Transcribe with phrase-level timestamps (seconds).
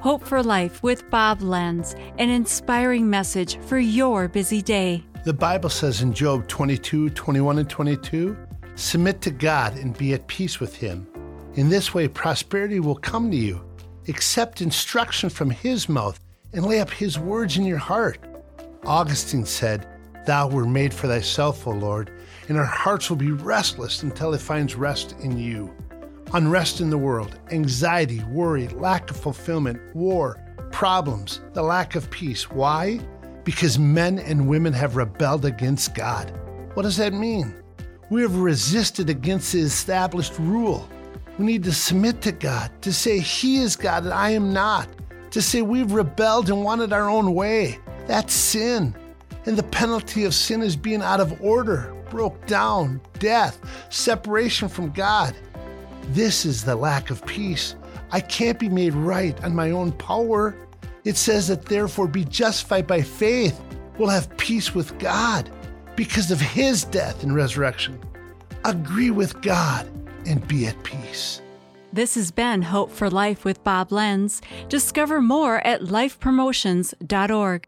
[0.00, 5.02] Hope for Life with Bob Lenz, an inspiring message for your busy day.
[5.24, 8.36] The Bible says in Job 22 21 and 22
[8.76, 11.08] Submit to God and be at peace with Him.
[11.54, 13.60] In this way, prosperity will come to you.
[14.06, 16.20] Accept instruction from His mouth
[16.52, 18.20] and lay up His words in your heart.
[18.86, 19.88] Augustine said,
[20.26, 22.12] Thou were made for thyself, O Lord,
[22.48, 25.74] and our hearts will be restless until it finds rest in you.
[26.34, 30.38] Unrest in the world, anxiety, worry, lack of fulfillment, war,
[30.70, 32.50] problems, the lack of peace.
[32.50, 33.00] Why?
[33.44, 36.30] Because men and women have rebelled against God.
[36.74, 37.54] What does that mean?
[38.10, 40.86] We have resisted against the established rule.
[41.38, 44.86] We need to submit to God, to say He is God and I am not,
[45.30, 47.78] to say we've rebelled and wanted our own way.
[48.06, 48.94] That's sin.
[49.46, 53.58] And the penalty of sin is being out of order, broke down, death,
[53.88, 55.34] separation from God.
[56.08, 57.74] This is the lack of peace.
[58.10, 60.56] I can't be made right on my own power.
[61.04, 63.60] It says that therefore be justified by faith.
[63.98, 65.50] We'll have peace with God
[65.96, 68.00] because of his death and resurrection.
[68.64, 69.86] Agree with God
[70.26, 71.42] and be at peace.
[71.92, 74.40] This has been Hope for Life with Bob Lenz.
[74.68, 77.66] Discover more at lifepromotions.org.